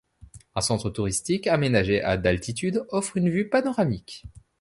[0.55, 4.23] Un centre touristique aménagé à d’altitude offre une vue panoramique.